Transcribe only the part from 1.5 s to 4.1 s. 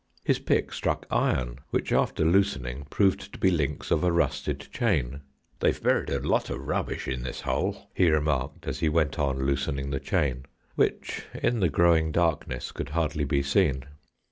which, after loosening, proved to be links of